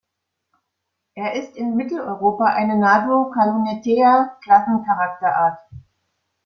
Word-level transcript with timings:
Er 1.13 1.33
ist 1.33 1.55
in 1.55 1.75
Mitteleuropa 1.75 2.45
eine 2.45 2.75
Nardo-Callunetea-Klassencharakterart. 2.75 5.59